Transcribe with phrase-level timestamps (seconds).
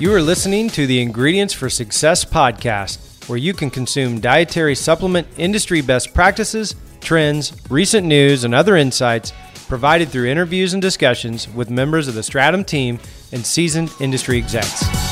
[0.00, 5.26] You are listening to the Ingredients for Success podcast, where you can consume dietary supplement
[5.36, 9.32] industry best practices, trends, recent news, and other insights
[9.66, 13.00] provided through interviews and discussions with members of the Stratum team
[13.32, 15.07] and seasoned industry execs.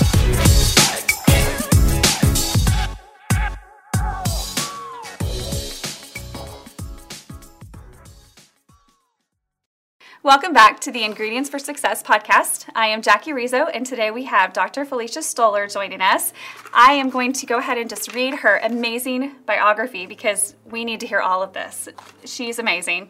[10.27, 12.69] Welcome back to the Ingredients for Success podcast.
[12.75, 14.85] I am Jackie Rizzo, and today we have Dr.
[14.85, 16.33] Felicia Stoller joining us.
[16.75, 20.99] I am going to go ahead and just read her amazing biography because we need
[20.99, 21.89] to hear all of this.
[22.25, 23.09] She's amazing.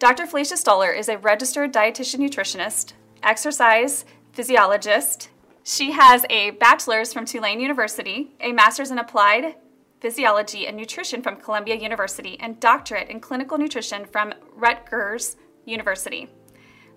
[0.00, 0.26] Dr.
[0.26, 5.28] Felicia Stoller is a registered dietitian nutritionist, exercise physiologist.
[5.62, 9.54] She has a bachelor's from Tulane University, a master's in applied
[10.00, 16.28] physiology and nutrition from Columbia University, and doctorate in clinical nutrition from Rutgers University.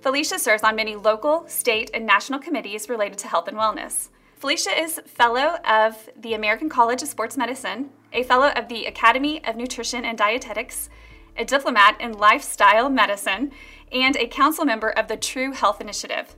[0.02, 4.10] Felicia serves on many local, state, and national committees related to health and wellness.
[4.36, 9.46] Felicia is fellow of the American College of Sports Medicine, a fellow of the Academy
[9.46, 10.90] of Nutrition and Dietetics,
[11.38, 13.52] a diplomate in lifestyle medicine,
[13.92, 16.36] and a council member of the True Health Initiative.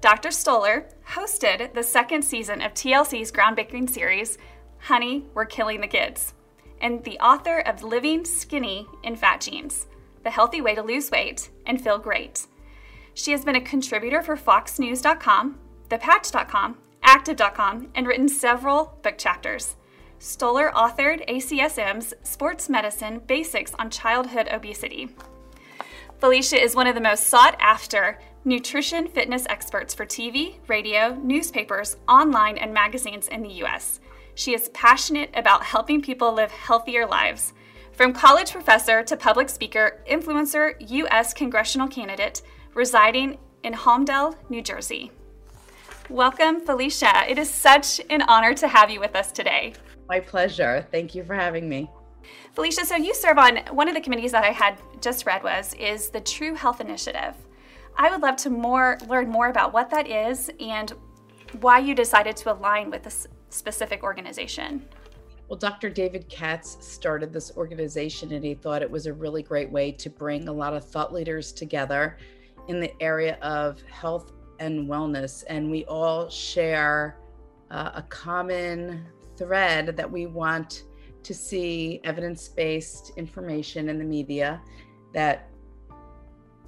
[0.00, 0.30] Dr.
[0.30, 4.38] Stoller hosted the second season of TLC's groundbreaking series,
[4.78, 6.32] Honey, We're Killing the Kids,
[6.80, 9.86] and the author of Living Skinny in Fat Jeans
[10.22, 12.46] The Healthy Way to Lose Weight and Feel Great.
[13.16, 19.76] She has been a contributor for FoxNews.com, ThePatch.com, Active.com, and written several book chapters.
[20.18, 25.08] Stoller authored ACSM's Sports Medicine Basics on Childhood Obesity.
[26.18, 31.96] Felicia is one of the most sought after nutrition fitness experts for TV, radio, newspapers,
[32.06, 33.98] online, and magazines in the US.
[34.34, 37.54] She is passionate about helping people live healthier lives.
[37.92, 42.42] From college professor to public speaker, influencer, US congressional candidate,
[42.76, 45.10] residing in Holmdel, New Jersey.
[46.10, 47.24] Welcome, Felicia.
[47.26, 49.72] It is such an honor to have you with us today.
[50.08, 50.86] My pleasure.
[50.92, 51.90] Thank you for having me.
[52.54, 55.72] Felicia, so you serve on one of the committees that I had just read was
[55.74, 57.34] is the True Health Initiative.
[57.96, 60.92] I would love to more learn more about what that is and
[61.60, 64.86] why you decided to align with this specific organization.
[65.48, 65.88] Well, Dr.
[65.88, 70.10] David Katz started this organization and he thought it was a really great way to
[70.10, 72.18] bring a lot of thought leaders together
[72.68, 77.18] in the area of health and wellness, and we all share
[77.70, 79.06] uh, a common
[79.36, 80.84] thread that we want
[81.22, 84.60] to see evidence based information in the media
[85.12, 85.50] that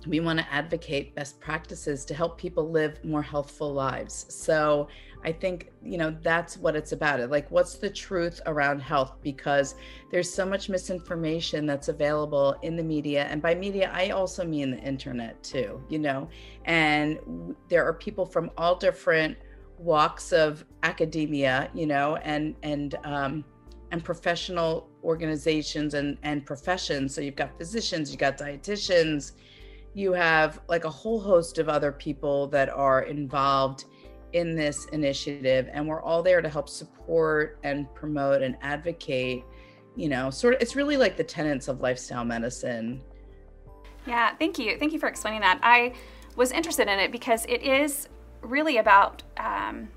[0.07, 4.27] we want to advocate best practices to help people live more healthful lives.
[4.29, 4.89] So
[5.25, 7.21] I think, you know, that's what it's about.
[7.21, 9.15] It Like, what's the truth around health?
[9.23, 9.75] Because
[10.11, 13.25] there's so much misinformation that's available in the media.
[13.25, 16.29] And by media, I also mean the internet too, you know,
[16.65, 17.19] and
[17.69, 19.37] there are people from all different
[19.79, 23.45] walks of academia, you know, and, and, um,
[23.91, 27.15] and professional organizations and, and professions.
[27.15, 29.33] So you've got physicians, you've got dietitians,
[29.99, 33.87] you have like a whole host of other people that are involved
[34.33, 39.43] in this initiative and we're all there to help support and promote and advocate
[39.97, 43.03] you know sort of it's really like the tenets of lifestyle medicine.
[44.07, 44.79] Yeah thank you.
[44.79, 45.59] Thank you for explaining that.
[45.65, 45.95] I
[46.37, 48.09] was interested in it because it is
[48.41, 49.89] really about um,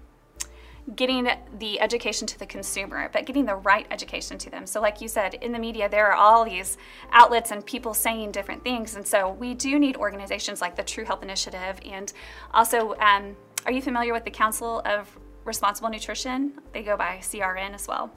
[0.95, 4.65] getting the education to the consumer, but getting the right education to them.
[4.65, 6.77] So, like you said, in the media, there are all these
[7.11, 8.95] outlets and people saying different things.
[8.95, 12.11] And so, we do need organizations like the True Health Initiative and
[12.53, 16.53] also um, are you familiar with the Council of Responsible Nutrition?
[16.73, 18.11] They go by CRN as well.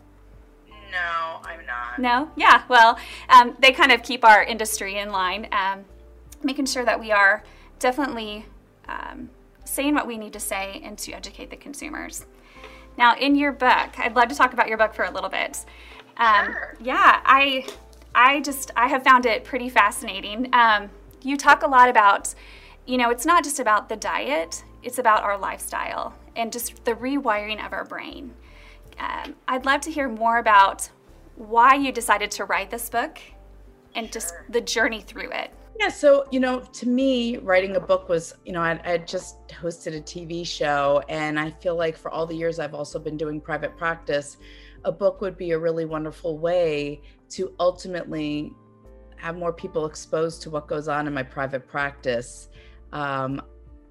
[0.91, 1.99] No, I'm not.
[1.99, 2.31] No?
[2.37, 2.99] Yeah, well,
[3.29, 5.85] um, they kind of keep our industry in line, um,
[6.43, 7.43] making sure that we are
[7.79, 8.47] definitely
[8.89, 9.29] um,
[9.65, 12.27] saying what we need to say and to educate the consumers.
[12.97, 15.65] Now, in your book, I'd love to talk about your book for a little bit.
[16.17, 16.77] Um, sure.
[16.81, 17.67] Yeah, I,
[18.15, 20.49] I just I have found it pretty fascinating.
[20.53, 20.91] Um,
[21.23, 22.35] you talk a lot about,
[22.87, 26.93] you know, it's not just about the diet it's about our lifestyle and just the
[26.93, 28.35] rewiring of our brain.
[28.99, 30.91] Um, I'd love to hear more about
[31.37, 33.19] why you decided to write this book
[33.95, 35.51] and just the journey through it.
[35.79, 39.49] Yeah, so you know, to me, writing a book was, you know, I, I just
[39.49, 43.17] hosted a TV show, and I feel like for all the years I've also been
[43.17, 44.37] doing private practice,
[44.85, 47.01] a book would be a really wonderful way
[47.31, 48.53] to ultimately
[49.17, 52.51] have more people exposed to what goes on in my private practice.
[52.93, 53.43] Um,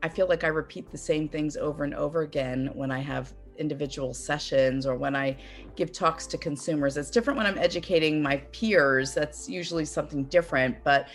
[0.01, 3.33] I feel like I repeat the same things over and over again when I have
[3.57, 5.37] individual sessions or when I
[5.75, 6.97] give talks to consumers.
[6.97, 9.13] It's different when I'm educating my peers.
[9.13, 10.83] That's usually something different.
[10.83, 11.07] But,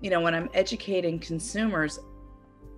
[0.00, 1.98] you know, when I'm educating consumers,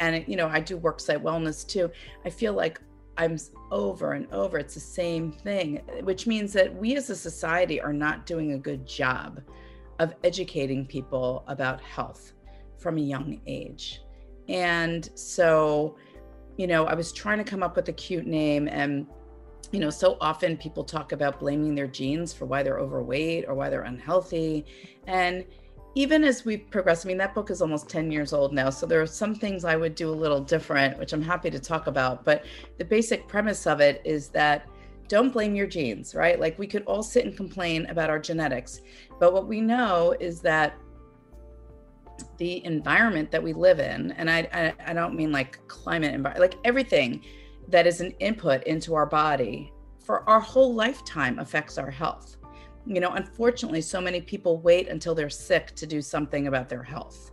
[0.00, 1.90] and, you know, I do worksite wellness too,
[2.24, 2.80] I feel like
[3.16, 3.36] I'm
[3.72, 4.58] over and over.
[4.58, 8.58] It's the same thing, which means that we as a society are not doing a
[8.58, 9.40] good job
[9.98, 12.32] of educating people about health
[12.78, 14.02] from a young age.
[14.48, 15.96] And so,
[16.56, 19.06] you know, I was trying to come up with a cute name and
[19.72, 23.54] you know, so often people talk about blaming their genes for why they're overweight or
[23.54, 24.64] why they're unhealthy.
[25.06, 25.44] And
[25.94, 28.70] even as we progress, I mean, that book is almost 10 years old now.
[28.70, 31.58] So there are some things I would do a little different, which I'm happy to
[31.58, 32.24] talk about.
[32.24, 32.44] But
[32.78, 34.68] the basic premise of it is that
[35.08, 36.38] don't blame your genes, right?
[36.38, 38.82] Like we could all sit and complain about our genetics.
[39.18, 40.76] But what we know is that
[42.36, 46.52] the environment that we live in, and I, I, I don't mean like climate environment,
[46.52, 47.24] like everything
[47.68, 52.37] that is an input into our body for our whole lifetime affects our health
[52.88, 56.82] you know unfortunately so many people wait until they're sick to do something about their
[56.82, 57.32] health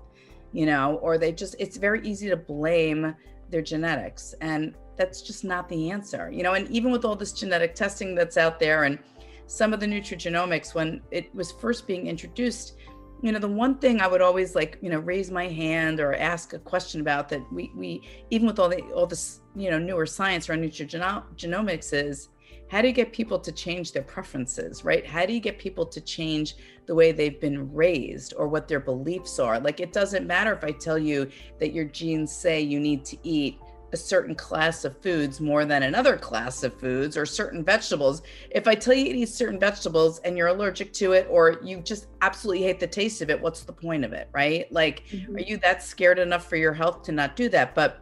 [0.52, 3.16] you know or they just it's very easy to blame
[3.50, 7.32] their genetics and that's just not the answer you know and even with all this
[7.32, 9.00] genetic testing that's out there and
[9.48, 12.76] some of the nutrigenomics when it was first being introduced
[13.22, 16.16] you know the one thing i would always like you know raise my hand or
[16.16, 19.80] ask a question about that we we even with all the all this you know
[19.80, 22.30] newer science around nutrigenomics is
[22.68, 25.06] how do you get people to change their preferences right?
[25.06, 28.80] How do you get people to change the way they've been raised or what their
[28.80, 29.60] beliefs are?
[29.60, 31.30] Like it doesn't matter if i tell you
[31.60, 33.60] that your genes say you need to eat
[33.94, 38.24] a certain class of foods more than another class of foods or certain vegetables.
[38.50, 41.82] If i tell you to eat certain vegetables and you're allergic to it or you
[41.82, 44.72] just absolutely hate the taste of it what's the point of it right?
[44.72, 45.36] Like mm-hmm.
[45.36, 47.76] are you that scared enough for your health to not do that?
[47.76, 48.02] But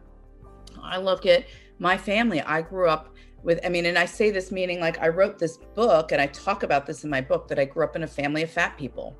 [0.82, 1.46] i look at
[1.78, 2.40] my family.
[2.40, 3.14] I grew up
[3.44, 6.26] with i mean and i say this meaning like i wrote this book and i
[6.28, 8.76] talk about this in my book that i grew up in a family of fat
[8.76, 9.16] people.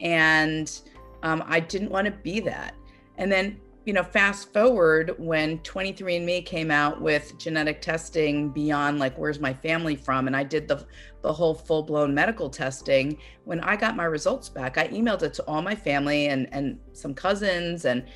[0.00, 0.80] And
[1.22, 2.74] um, i didn't want to be that.
[3.18, 9.16] And then you know fast forward when 23andme came out with genetic testing beyond like
[9.18, 10.26] where's my family from?
[10.26, 10.86] And i did the
[11.22, 13.18] the whole full-blown medical testing.
[13.44, 16.78] When i got my results back i emailed it to all my family and and
[16.92, 18.06] some cousins and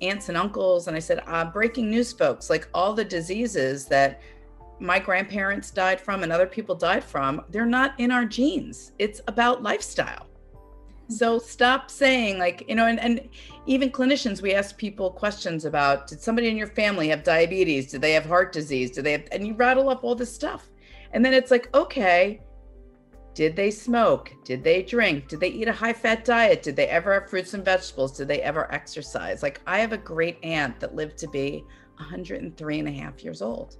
[0.00, 0.88] aunts and uncles.
[0.88, 4.22] And i said uh, breaking news folks like all the diseases that
[4.80, 8.92] my grandparents died from and other people died from, they're not in our genes.
[8.98, 10.26] It's about lifestyle.
[11.08, 13.28] So stop saying like, you know, and, and
[13.66, 17.90] even clinicians, we ask people questions about did somebody in your family have diabetes?
[17.90, 18.90] Did they have heart disease?
[18.90, 20.70] Do they have and you rattle up all this stuff.
[21.12, 22.40] And then it's like, okay,
[23.34, 24.32] did they smoke?
[24.44, 25.28] Did they drink?
[25.28, 26.62] Did they eat a high fat diet?
[26.62, 28.16] Did they ever have fruits and vegetables?
[28.16, 29.42] Did they ever exercise?
[29.42, 31.64] Like I have a great aunt that lived to be
[31.96, 33.76] 103 and a half years old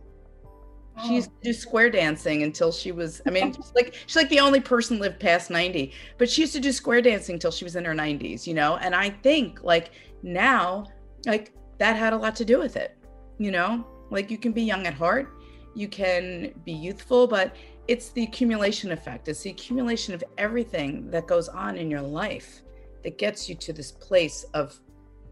[0.97, 1.09] Oh.
[1.09, 4.29] she used to do square dancing until she was, I mean, she's like she's like
[4.29, 7.65] the only person lived past 90, but she used to do square dancing until she
[7.65, 8.77] was in her 90s, you know?
[8.77, 9.91] And I think like
[10.23, 10.87] now,
[11.27, 12.97] like that had a lot to do with it,
[13.39, 13.87] you know?
[14.11, 15.29] Like you can be young at heart,
[15.75, 17.57] you can be youthful, but
[17.89, 19.29] it's the accumulation effect.
[19.29, 22.63] It's the accumulation of everything that goes on in your life
[23.03, 24.79] that gets you to this place of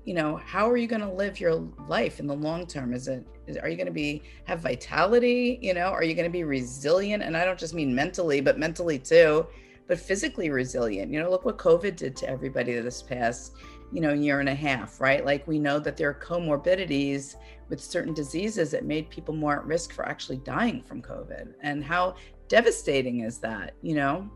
[0.04, 1.54] you know how are you going to live your
[1.86, 2.92] life in the long term?
[2.92, 5.86] Is it is, are you going to be have vitality you know?
[5.86, 7.22] Are you going to be resilient?
[7.22, 9.46] And i don't just mean mentally but mentally too
[9.86, 11.12] but physically resilient.
[11.12, 13.54] You know look what covid did to everybody this past
[13.92, 15.24] you know year and a half right?
[15.24, 17.36] Like we know that there are comorbidities
[17.68, 21.54] with certain diseases that made people more at risk for actually dying from covid.
[21.62, 22.16] And how
[22.48, 24.28] devastating is that you know?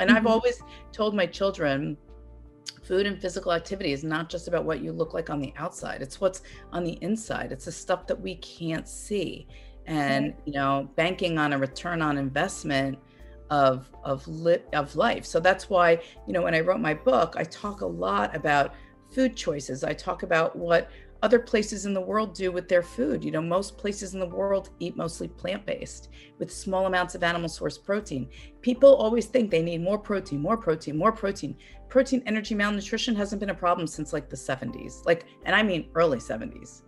[0.00, 0.16] And mm-hmm.
[0.16, 1.96] i've always told my children
[2.84, 6.02] food and physical activity is not just about what you look like on the outside.
[6.02, 7.52] It's what's on the inside.
[7.52, 9.46] It's the stuff that we can't see.
[9.86, 12.98] And you know banking on a return on investment
[13.50, 15.26] of of lit of life.
[15.26, 18.72] So that's why you know when i wrote my book i talk a lot about
[19.14, 19.84] food choices.
[19.84, 20.90] I talk about what
[21.24, 23.24] other places in the world do with their food.
[23.24, 27.22] You know, most places in the world eat mostly plant based with small amounts of
[27.22, 28.28] animal source protein.
[28.60, 31.56] People always think they need more protein, more protein, more protein.
[31.88, 35.88] Protein energy malnutrition hasn't been a problem since like the 70s, like, and I mean
[35.94, 36.82] early 70s.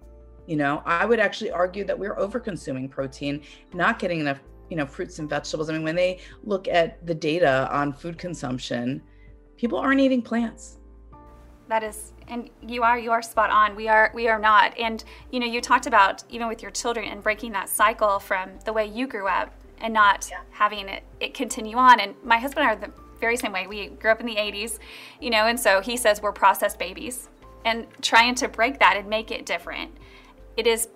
[0.47, 3.40] You know, I would actually argue that we're over consuming protein,
[3.73, 5.71] not getting enough, you know, fruits and vegetables.
[5.71, 9.02] I mean, when they look at the data on food consumption,
[9.57, 10.76] people aren't eating plants.
[11.69, 13.76] That is and you are you are spot on.
[13.76, 14.76] We are we are not.
[14.78, 18.50] And you know you talked about even with your children and breaking that cycle from
[18.64, 20.40] the way you grew up and not yeah.
[20.50, 22.00] having it, it continue on.
[22.00, 23.66] And my husband and I are the very same way.
[23.66, 24.78] We grew up in the 80s
[25.21, 27.28] you know and so he says we're processed babies.
[27.64, 29.90] And trying to break that and make it different
[30.56, 30.88] it is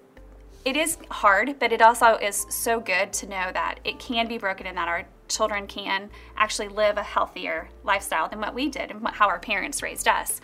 [0.64, 4.38] it is hard but it also is so good to know that it can be
[4.38, 8.90] broken and that our children can actually live a healthier lifestyle than what we did
[8.90, 10.40] and how our parents raised us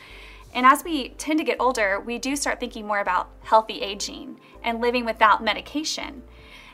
[0.56, 4.40] and as we tend to get older, we do start thinking more about healthy aging
[4.64, 6.22] and living without medication.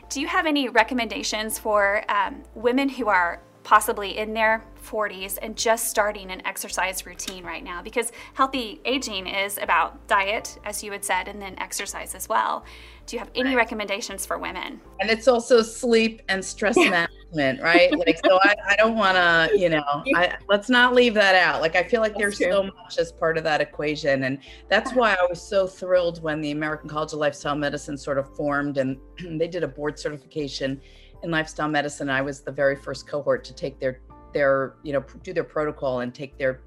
[0.09, 5.57] Do you have any recommendations for um, women who are possibly in their 40s and
[5.57, 10.91] just starting an exercise routine right now because healthy aging is about diet as you
[10.91, 12.65] had said and then exercise as well
[13.05, 13.55] do you have any right.
[13.55, 18.75] recommendations for women and it's also sleep and stress management right like so i, I
[18.75, 19.83] don't want to you know
[20.15, 22.51] I, let's not leave that out like i feel like that's there's true.
[22.51, 26.41] so much as part of that equation and that's why i was so thrilled when
[26.41, 28.97] the american college of lifestyle medicine sort of formed and
[29.39, 30.79] they did a board certification
[31.23, 32.09] in lifestyle medicine.
[32.09, 34.01] I was the very first cohort to take their
[34.33, 36.61] their you know do their protocol and take their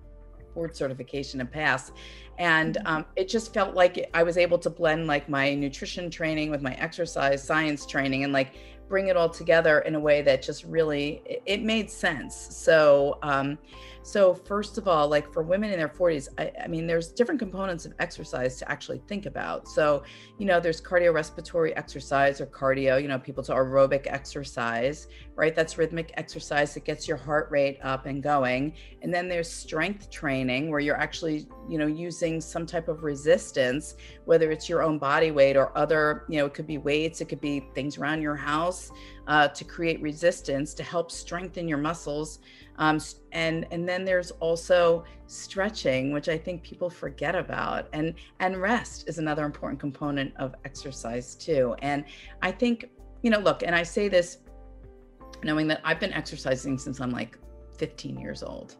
[0.54, 1.92] board certification and pass.
[2.38, 2.86] And mm-hmm.
[2.86, 6.62] um, it just felt like I was able to blend like my nutrition training with
[6.62, 8.54] my exercise science training and like
[8.88, 12.34] bring it all together in a way that just really it, made sense.
[12.36, 13.58] So um,
[14.06, 17.40] so, first of all, like for women in their 40s, I, I, mean, there's different
[17.40, 19.66] components of exercise to actually think about.
[19.66, 20.04] So,
[20.38, 25.54] you know, there's cardiorespiratory exercise or cardio, you know, people to aerobic exercise, right?
[25.54, 28.72] That's rhythmic exercise that gets your heart rate up and going.
[29.02, 33.96] And then there's strength training where you're actually, you know, using some type of resistance,
[34.24, 37.26] whether it's your own body weight or other, you know, it could be weights, it
[37.26, 38.90] could be things around your house
[39.26, 42.38] uh, to create resistance to help strengthen your muscles.
[42.78, 42.98] Um,
[43.32, 49.08] and and then there's also stretching, which I think people forget about, and and rest
[49.08, 51.74] is another important component of exercise too.
[51.80, 52.04] And
[52.42, 52.90] I think
[53.22, 54.38] you know, look, and I say this
[55.42, 57.38] knowing that I've been exercising since I'm like
[57.78, 58.76] 15 years old.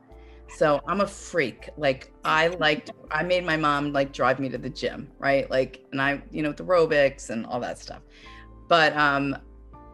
[0.49, 1.71] So I'm a freak.
[1.77, 5.51] Like I liked, I made my mom like drive me to the gym, right?
[5.51, 8.03] Like, and I, you know, with aerobics and all that stuff.
[8.69, 9.37] But um,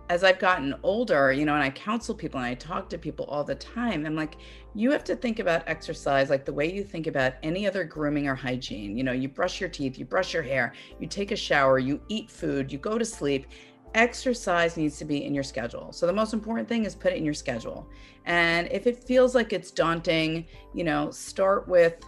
[0.09, 3.25] as I've gotten older, you know, and I counsel people and I talk to people
[3.27, 4.37] all the time, I'm like,
[4.75, 8.29] you have to think about exercise like the way you think about any other grooming
[8.29, 8.97] or hygiene.
[8.97, 12.01] You know, you brush your teeth, you brush your hair, you take a shower, you
[12.09, 13.47] eat food, you go to sleep.
[13.95, 15.93] Exercise needs to be in your schedule.
[15.93, 17.89] So the most important thing is put it in your schedule.
[18.25, 22.03] And if it feels like it's daunting, you know, start with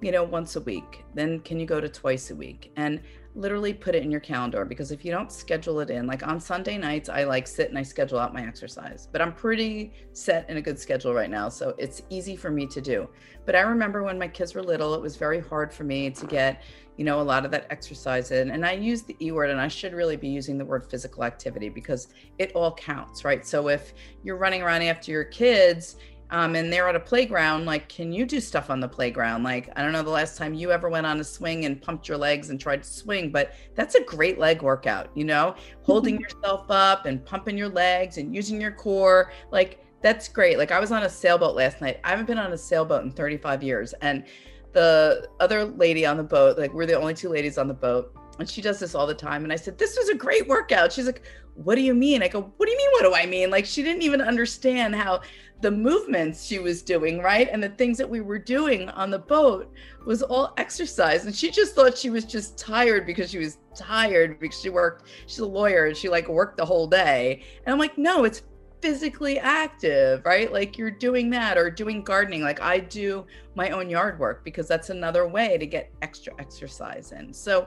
[0.00, 1.04] you know, once a week.
[1.14, 2.72] Then can you go to twice a week?
[2.76, 3.00] And
[3.34, 6.40] literally put it in your calendar because if you don't schedule it in, like on
[6.40, 10.48] Sunday nights, I like sit and I schedule out my exercise, but I'm pretty set
[10.50, 11.48] in a good schedule right now.
[11.48, 13.08] So it's easy for me to do.
[13.46, 16.26] But I remember when my kids were little, it was very hard for me to
[16.26, 16.62] get,
[16.96, 18.50] you know, a lot of that exercise in.
[18.50, 21.24] And I use the E word, and I should really be using the word physical
[21.24, 22.08] activity because
[22.38, 23.46] it all counts, right?
[23.46, 25.96] So if you're running around after your kids,
[26.30, 29.42] um, and they're at a playground like can you do stuff on the playground?
[29.42, 32.08] Like i don't know the last time you ever went on a swing and pumped
[32.08, 35.54] your legs and tried to swing but that's a great leg workout you know?
[35.82, 40.58] Holding yourself up and pumping your legs and using your core like that's great.
[40.58, 42.00] Like i was on a sailboat last night.
[42.04, 44.24] I haven't been on a sailboat in 35 years and
[44.72, 48.14] the other lady on the boat like we're the only two ladies on the boat
[48.38, 50.92] and she does this all the time and i said this was a great workout
[50.92, 51.22] she's like
[51.54, 53.64] what do you mean i go what do you mean what do i mean like
[53.64, 55.20] she didn't even understand how
[55.60, 57.48] the movements she was doing, right?
[57.50, 59.72] And the things that we were doing on the boat
[60.04, 61.26] was all exercise.
[61.26, 65.08] And she just thought she was just tired because she was tired because she worked,
[65.26, 67.42] she's a lawyer and she like worked the whole day.
[67.66, 68.42] And I'm like, no, it's
[68.80, 70.52] physically active, right?
[70.52, 72.42] Like you're doing that or doing gardening.
[72.42, 73.26] Like I do
[73.56, 77.34] my own yard work because that's another way to get extra exercise in.
[77.34, 77.66] So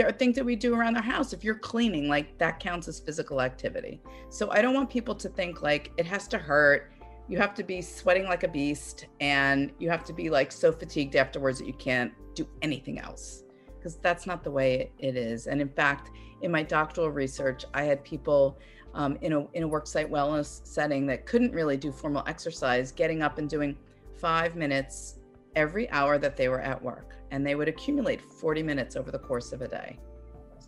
[0.00, 1.34] there are things that we do around the house.
[1.34, 4.00] If you're cleaning, like that counts as physical activity.
[4.30, 6.90] So I don't want people to think like it has to hurt
[7.28, 10.72] you have to be sweating like a beast and you have to be like so
[10.72, 13.44] fatigued afterwards that you can't do anything else
[13.76, 16.10] because that's not the way it is and in fact
[16.42, 18.58] in my doctoral research i had people
[18.94, 23.22] um, in a in a worksite wellness setting that couldn't really do formal exercise getting
[23.22, 23.76] up and doing
[24.16, 25.19] five minutes
[25.56, 29.18] every hour that they were at work and they would accumulate 40 minutes over the
[29.18, 29.98] course of a day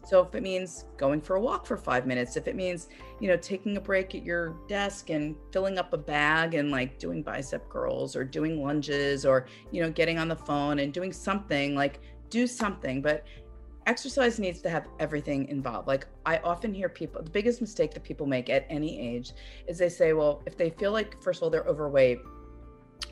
[0.05, 2.89] so if it means going for a walk for five minutes, if it means,
[3.21, 6.99] you know, taking a break at your desk and filling up a bag and like
[6.99, 11.13] doing bicep curls or doing lunges or, you know, getting on the phone and doing
[11.13, 13.01] something, like do something.
[13.01, 13.25] But
[13.87, 15.87] exercise needs to have everything involved.
[15.87, 19.33] Like I often hear people, the biggest mistake that people make at any age
[19.69, 22.19] is they say, well, if they feel like, first of all, they're overweight,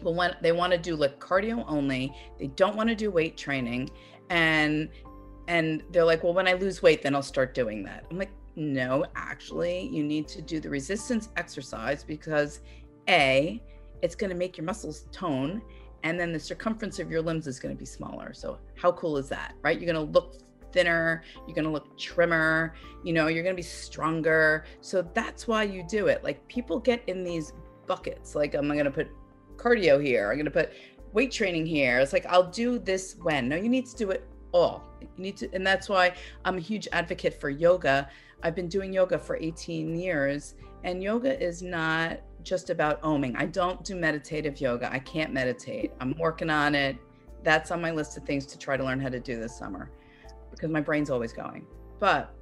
[0.03, 3.37] well, when they want to do like cardio only, they don't want to do weight
[3.37, 3.91] training.
[4.29, 4.89] And
[5.49, 8.05] and they're like, well, when I lose weight, then I'll start doing that.
[8.09, 12.61] I'm like, no, actually, you need to do the resistance exercise because
[13.09, 13.61] A,
[14.03, 15.63] it's going to make your muscles tone,
[16.03, 18.33] and then the circumference of your limbs is going to be smaller.
[18.33, 19.79] So, how cool is that, right?
[19.81, 20.37] You're going to look
[20.73, 24.65] thinner, you're going to look trimmer, you know, you're going to be stronger.
[24.81, 26.23] So, that's why you do it.
[26.23, 27.53] Like, people get in these
[27.87, 29.09] buckets, like, I'm going to put
[29.61, 30.73] cardio here, I'm going to put
[31.13, 31.99] weight training here.
[31.99, 33.49] It's like, I'll do this when.
[33.49, 34.85] No, you need to do it all.
[35.01, 36.15] You need to, and that's why
[36.45, 38.09] I'm a huge advocate for yoga.
[38.43, 43.35] I've been doing yoga for 18 years, and yoga is not just about oming.
[43.37, 44.91] I don't do meditative yoga.
[44.93, 45.93] I can't meditate.
[46.01, 46.97] I'm working on it.
[47.43, 49.91] That's on my list of things to try to learn how to do this summer
[50.51, 51.67] because my brain's always going.
[51.99, 52.35] But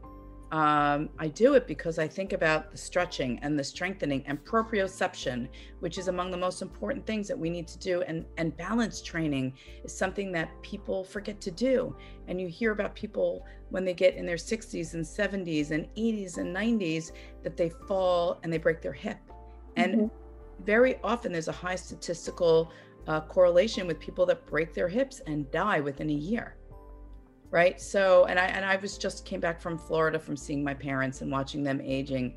[0.50, 5.46] um, I do it because I think about the stretching and the strengthening and proprioception,
[5.80, 8.00] which is among the most important things that we need to do.
[8.02, 9.52] And, and balance training
[9.84, 11.94] is something that people forget to do.
[12.28, 16.38] And you hear about people when they get in their 60s and 70s and 80s
[16.38, 17.12] and 90s
[17.42, 19.18] that they fall and they break their hip.
[19.76, 20.64] And mm-hmm.
[20.64, 22.72] very often there's a high statistical
[23.06, 26.57] uh, correlation with people that break their hips and die within a year
[27.50, 27.80] right?
[27.80, 31.22] So and i and i was just came back from florida from seeing my parents
[31.22, 32.36] and watching them aging.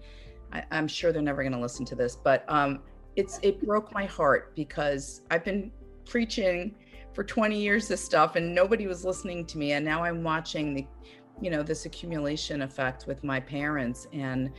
[0.54, 2.80] I, am sure they're never going to listen to this but um
[3.16, 5.72] it's it broke my heart because i've been
[6.06, 6.76] preaching
[7.14, 9.74] for 20 years this stuff and nobody was listening to me.
[9.74, 10.86] And now i'm watching the
[11.42, 14.08] you know this accumulation effect with my parents.
[14.14, 14.52] And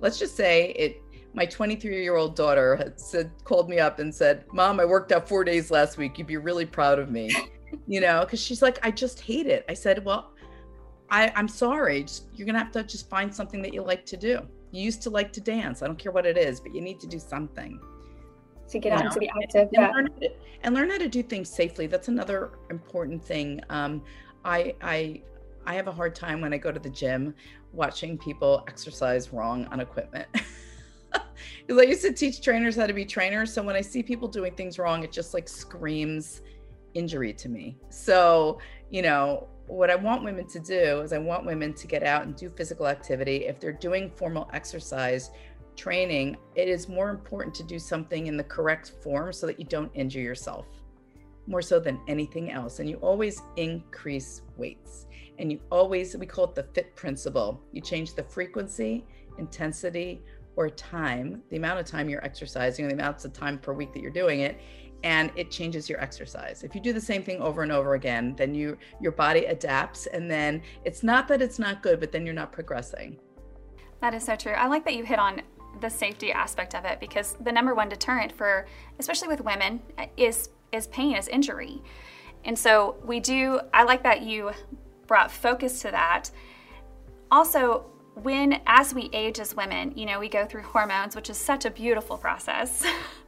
[0.00, 1.02] let's just say it
[1.34, 5.12] my 23 year old daughter had said called me up and said mom i worked
[5.12, 6.18] out four days last week.
[6.18, 7.30] You'd be really proud of me
[7.86, 9.64] you know, because she's like, I just hate it.
[9.68, 10.32] I said, Well,
[11.10, 12.04] I, I'm sorry.
[12.04, 14.40] Just, you're gonna have to just find something that you like to do.
[14.70, 15.82] You used to like to dance.
[15.82, 17.80] I don't care what it is, but you need to do something.
[18.70, 19.62] To get out to be active.
[19.62, 19.90] And, yeah.
[19.90, 20.28] learn to,
[20.62, 21.86] and learn how to do things safely.
[21.86, 23.62] That's another important thing.
[23.70, 24.02] Um,
[24.44, 25.22] I I
[25.64, 27.34] I have a hard time when I go to the gym
[27.72, 30.28] watching people exercise wrong on equipment.
[31.66, 33.52] Because I used to teach trainers how to be trainers.
[33.52, 36.42] So when I see people doing things wrong, it just like screams
[36.94, 37.76] injury to me.
[37.90, 38.58] So,
[38.90, 42.24] you know, what I want women to do is I want women to get out
[42.24, 43.46] and do physical activity.
[43.46, 45.30] If they're doing formal exercise
[45.76, 49.66] training, it is more important to do something in the correct form so that you
[49.66, 50.66] don't injure yourself
[51.46, 52.78] more so than anything else.
[52.78, 55.06] And you always increase weights.
[55.38, 57.62] And you always, we call it the fit principle.
[57.72, 59.06] You change the frequency,
[59.38, 60.22] intensity,
[60.56, 63.92] or time, the amount of time you're exercising, or the amounts of time per week
[63.94, 64.58] that you're doing it,
[65.04, 66.62] and it changes your exercise.
[66.62, 70.06] If you do the same thing over and over again, then you your body adapts
[70.06, 73.18] and then it's not that it's not good, but then you're not progressing.
[74.00, 74.52] That is so true.
[74.52, 75.42] I like that you hit on
[75.80, 78.66] the safety aspect of it because the number one deterrent for
[78.98, 79.80] especially with women
[80.16, 81.82] is is pain, is injury.
[82.44, 84.52] And so we do I like that you
[85.06, 86.30] brought focus to that.
[87.30, 91.36] Also, when as we age as women, you know, we go through hormones, which is
[91.36, 92.84] such a beautiful process.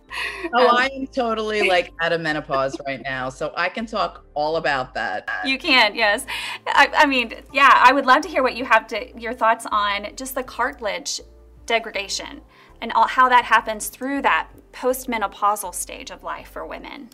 [0.54, 4.24] Oh, um, I am totally like at a menopause right now, so I can talk
[4.34, 5.28] all about that.
[5.44, 6.26] You can, yes.
[6.66, 9.66] I, I, mean, yeah, I would love to hear what you have to your thoughts
[9.70, 11.20] on just the cartilage
[11.66, 12.40] degradation
[12.80, 17.10] and all, how that happens through that postmenopausal stage of life for women.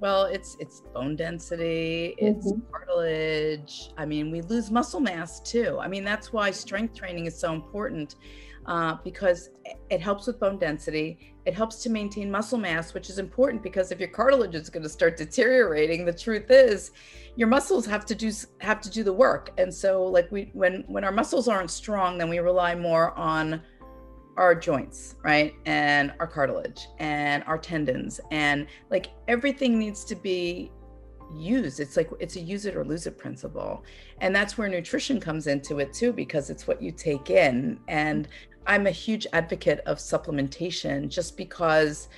[0.00, 2.60] Well, it's it's bone density, it's mm-hmm.
[2.70, 3.90] cartilage.
[3.96, 5.78] I mean, we lose muscle mass too.
[5.80, 8.16] I mean, that's why strength training is so important
[8.66, 9.50] uh, because
[9.90, 11.34] it helps with bone density.
[11.44, 14.82] It helps to maintain muscle mass, which is important because if your cartilage is going
[14.82, 16.92] to start deteriorating, the truth is
[17.36, 19.52] your muscles have to do have to do the work.
[19.58, 23.60] And so, like we when when our muscles aren't strong, then we rely more on
[24.36, 25.54] our joints, right?
[25.66, 30.72] And our cartilage and our tendons and like everything needs to be
[31.32, 31.80] used.
[31.80, 33.84] It's like it's a use it or lose it principle.
[34.20, 37.78] And that's where nutrition comes into it too, because it's what you take in.
[37.88, 38.28] And
[38.66, 42.08] I'm a huge advocate of supplementation just because,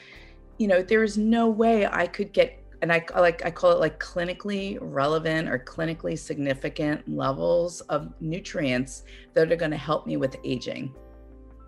[0.58, 3.80] you know, there is no way I could get and I like I call it
[3.80, 9.04] like clinically relevant or clinically significant levels of nutrients
[9.34, 10.94] that are going to help me with aging.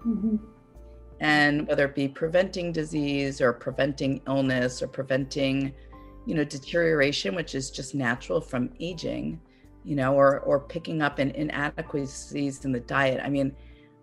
[0.07, 0.37] Mm-hmm.
[1.21, 5.75] And whether it be preventing disease or preventing illness or preventing,
[6.27, 9.41] you know, deterioration, which is just natural from aging,
[9.85, 13.21] you know, or or picking up in inadequacies in the diet.
[13.25, 13.57] I mean,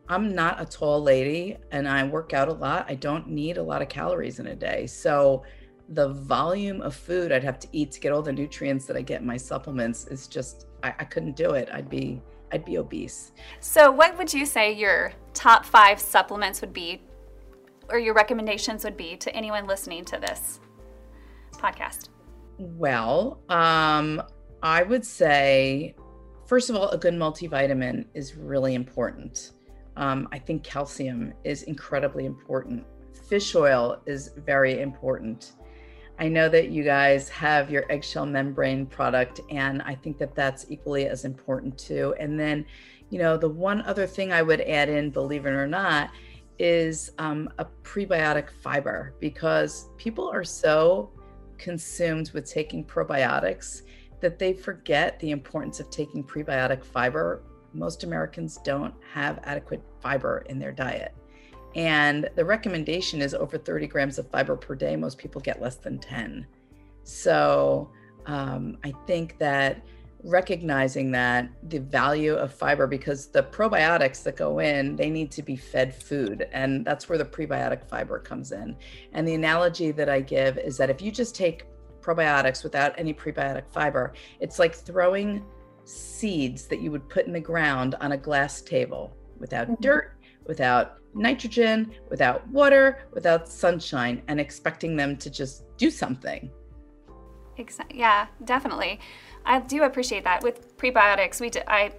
[0.08, 2.86] I'm not a tall lady and I work out a lot.
[2.88, 4.86] I don't need a lot of calories in a day.
[4.86, 5.44] So
[5.90, 9.02] the volume of food I'd have to eat to get all the nutrients that I
[9.02, 11.70] get in my supplements is just I, I couldn't do it.
[11.72, 13.32] I'd be I'd be obese.
[13.60, 17.02] So what would you say your top five supplements would be
[17.90, 20.60] or your recommendations would be to anyone listening to this
[21.54, 22.10] podcast?
[22.58, 24.22] Well, um,
[24.62, 25.96] I would say
[26.46, 29.52] first of all, a good multivitamin is really important.
[29.98, 32.86] Um, I think calcium is incredibly important.
[33.30, 35.54] Fish oil is very important.
[36.18, 40.66] I know that you guys have your eggshell membrane product, and I think that that's
[40.70, 42.16] equally as important too.
[42.20, 42.66] And then,
[43.10, 46.12] you know, the one other thing I would add in, believe it or not,
[46.58, 51.12] is um, a prebiotic fiber because people are so
[51.58, 53.82] consumed with taking probiotics
[54.22, 57.44] that they forget the importance of taking prebiotic fiber.
[57.76, 61.14] Most Americans don't have adequate fiber in their diet.
[61.76, 64.96] And the recommendation is over 30 grams of fiber per day.
[64.96, 66.48] Most people get less than 10.
[67.04, 67.92] So
[68.26, 69.84] um, I think that
[70.26, 75.44] recognizing that the value of fiber because the probiotics that go in they need to
[75.44, 78.76] be fed food and that's where the prebiotic fiber comes in
[79.14, 81.68] and the analogy that i give is that if you just take
[82.02, 85.46] probiotics without any prebiotic fiber it's like throwing
[85.86, 89.82] seeds that you would put in the ground on a glass table without mm-hmm.
[89.82, 90.14] dirt
[90.46, 96.52] without nitrogen without water without sunshine and expecting them to just do something
[97.94, 99.00] yeah definitely
[99.46, 100.44] I do appreciate that.
[100.44, 101.92] With prebiotics, we do, I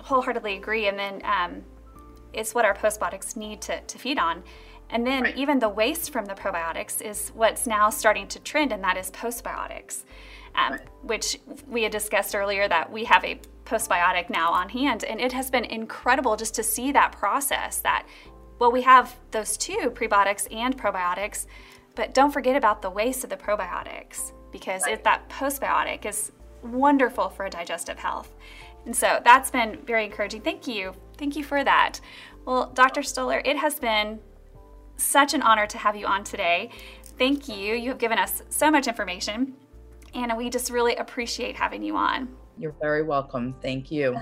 [0.00, 0.88] wholeheartedly agree.
[0.88, 1.62] And then um,
[2.32, 4.42] it's what our postbiotics need to, to feed on.
[4.90, 5.36] And then right.
[5.36, 9.10] even the waste from the probiotics is what's now starting to trend, and that is
[9.10, 10.04] postbiotics,
[10.54, 15.04] um, which we had discussed earlier that we have a postbiotic now on hand.
[15.04, 18.06] And it has been incredible just to see that process that,
[18.58, 21.46] well, we have those two prebiotics and probiotics,
[21.94, 24.94] but don't forget about the waste of the probiotics because right.
[24.94, 28.34] it, that postbiotic is wonderful for digestive health.
[28.84, 30.42] And so that's been very encouraging.
[30.42, 30.94] Thank you.
[31.16, 32.00] Thank you for that.
[32.44, 33.02] Well, Dr.
[33.02, 34.20] Stoller, it has been
[34.96, 36.70] such an honor to have you on today.
[37.18, 37.74] Thank you.
[37.74, 39.54] You have given us so much information,
[40.14, 42.28] and we just really appreciate having you on.
[42.58, 43.54] You're very welcome.
[43.62, 44.16] Thank you.